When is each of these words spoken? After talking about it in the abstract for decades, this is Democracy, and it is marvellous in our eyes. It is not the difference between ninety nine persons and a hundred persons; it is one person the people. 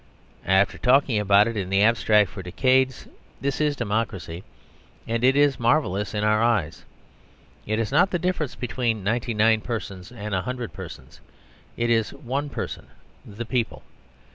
After 0.47 0.79
talking 0.79 1.19
about 1.19 1.47
it 1.47 1.55
in 1.55 1.69
the 1.69 1.83
abstract 1.83 2.31
for 2.31 2.41
decades, 2.41 3.07
this 3.39 3.61
is 3.61 3.75
Democracy, 3.75 4.43
and 5.07 5.23
it 5.23 5.35
is 5.35 5.59
marvellous 5.59 6.15
in 6.15 6.23
our 6.23 6.41
eyes. 6.41 6.85
It 7.67 7.77
is 7.77 7.91
not 7.91 8.09
the 8.09 8.17
difference 8.17 8.55
between 8.55 9.03
ninety 9.03 9.35
nine 9.35 9.61
persons 9.61 10.11
and 10.11 10.33
a 10.33 10.41
hundred 10.41 10.73
persons; 10.73 11.19
it 11.77 11.91
is 11.91 12.13
one 12.13 12.49
person 12.49 12.87
the 13.23 13.45
people. 13.45 13.83